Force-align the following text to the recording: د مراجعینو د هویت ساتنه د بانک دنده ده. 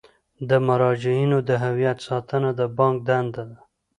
د 0.49 0.51
مراجعینو 0.67 1.37
د 1.47 1.49
هویت 1.63 1.97
ساتنه 2.07 2.49
د 2.59 2.61
بانک 2.77 2.95
دنده 3.07 3.43
ده. 3.51 3.57